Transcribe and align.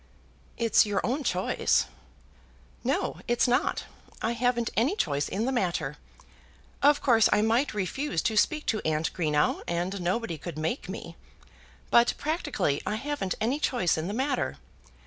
"It's 0.57 0.83
your 0.83 0.99
own 1.05 1.23
choice." 1.23 1.85
"No, 2.83 3.19
it's 3.27 3.47
not. 3.47 3.83
I 4.19 4.31
haven't 4.31 4.71
any 4.75 4.95
choice 4.95 5.29
in 5.29 5.45
the 5.45 5.51
matter. 5.51 5.97
Of 6.81 7.03
course 7.03 7.29
I 7.31 7.43
might 7.43 7.75
refuse 7.75 8.23
to 8.23 8.35
speak 8.35 8.65
to 8.65 8.81
Aunt 8.83 9.13
Greenow, 9.13 9.61
and 9.67 10.01
nobody 10.01 10.39
could 10.39 10.57
make 10.57 10.89
me; 10.89 11.17
but 11.91 12.15
practically 12.17 12.81
I 12.83 12.95
haven't 12.95 13.35
any 13.39 13.59
choice 13.59 13.95
in 13.95 14.07
the 14.07 14.15
matter. 14.15 14.57